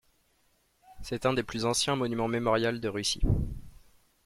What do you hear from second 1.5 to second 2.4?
anciens monuments